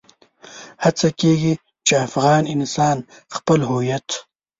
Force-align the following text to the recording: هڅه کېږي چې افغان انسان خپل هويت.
هڅه 0.83 1.07
کېږي 1.19 1.53
چې 1.85 1.93
افغان 2.07 2.43
انسان 2.55 2.97
خپل 3.35 3.59
هويت. 3.69 4.07